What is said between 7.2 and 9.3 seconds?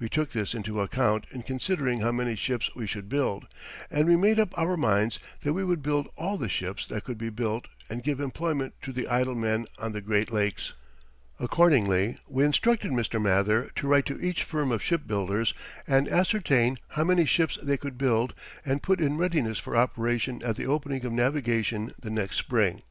built and give employment to the